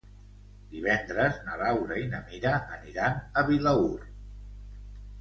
Divendres 0.71 1.37
na 1.49 1.59
Laura 1.61 1.99
i 2.05 2.07
na 2.15 2.23
Mira 2.33 2.57
aniran 2.81 3.23
a 3.33 3.47
Vilaür. 3.55 4.07